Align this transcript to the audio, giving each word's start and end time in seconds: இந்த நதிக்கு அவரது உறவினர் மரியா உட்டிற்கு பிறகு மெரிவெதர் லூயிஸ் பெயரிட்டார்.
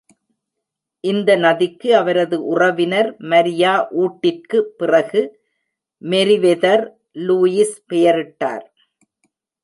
இந்த 1.03 1.31
நதிக்கு 1.35 1.89
அவரது 1.95 2.37
உறவினர் 2.53 3.09
மரியா 3.31 3.73
உட்டிற்கு 4.03 4.59
பிறகு 4.79 5.21
மெரிவெதர் 6.01 6.83
லூயிஸ் 7.27 7.77
பெயரிட்டார். 7.89 8.65